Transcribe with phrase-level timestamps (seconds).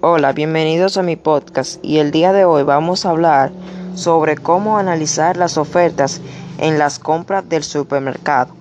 [0.00, 3.50] Hola, bienvenidos a mi podcast y el día de hoy vamos a hablar
[3.96, 6.20] sobre cómo analizar las ofertas
[6.58, 8.54] en las compras del supermercado.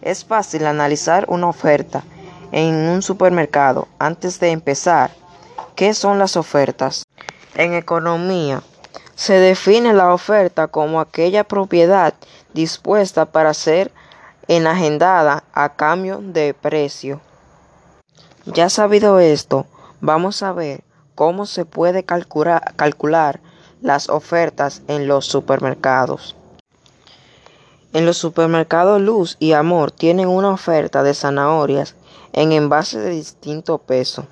[0.00, 2.04] Es fácil analizar una oferta
[2.52, 5.10] en un supermercado antes de empezar.
[5.74, 7.04] ¿Qué son las ofertas?
[7.56, 8.62] En economía,
[9.16, 12.14] se define la oferta como aquella propiedad
[12.54, 13.90] dispuesta para ser
[14.46, 17.20] enagendada a cambio de precio.
[18.44, 19.66] Ya sabido esto,
[20.00, 20.84] vamos a ver
[21.14, 23.40] cómo se puede calcular,
[23.82, 26.36] las ofertas en los supermercados.
[27.92, 31.94] En los supermercados Luz y Amor tienen una oferta de zanahorias
[32.32, 34.26] en envases de distinto peso.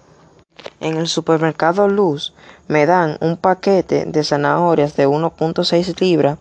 [0.81, 2.35] En el supermercado Luz
[2.69, 6.39] me dan un paquete de zanahorias de 1.6 libras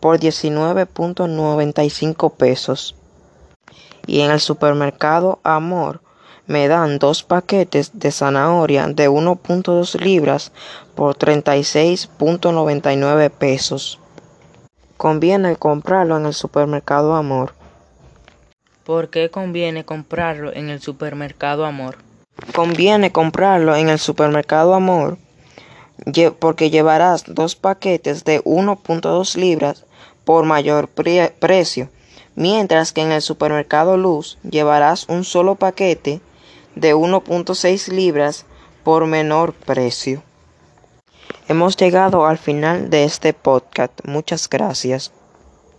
[0.00, 2.94] por 19.95 pesos.
[4.06, 6.00] Y en el supermercado Amor
[6.48, 10.50] me dan dos paquetes de zanahoria de 1.2 libras
[10.96, 14.00] por 36.99 pesos.
[14.96, 17.54] Conviene comprarlo en el supermercado Amor.
[18.84, 21.98] ¿Por qué conviene comprarlo en el supermercado Amor?
[22.54, 25.18] Conviene comprarlo en el supermercado Amor
[26.38, 29.84] porque llevarás dos paquetes de 1.2 libras
[30.24, 31.88] por mayor precio,
[32.34, 36.20] mientras que en el supermercado Luz llevarás un solo paquete
[36.74, 38.46] de 1.6 libras
[38.84, 40.22] por menor precio.
[41.48, 43.92] Hemos llegado al final de este podcast.
[44.04, 45.12] Muchas gracias.